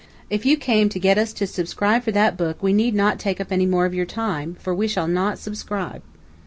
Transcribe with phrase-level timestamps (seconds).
[0.31, 3.39] "If you came to get us to subscribe for that book we need not take
[3.39, 6.01] up any more of your time, for we shall not subscribe."